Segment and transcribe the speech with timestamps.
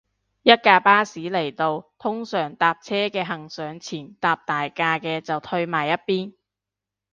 [0.41, 6.33] 一架巴士嚟到，通常搭車嘅行上前，搭第架嘅就褪埋一邊